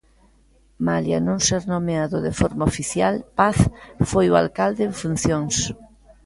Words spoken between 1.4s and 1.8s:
ser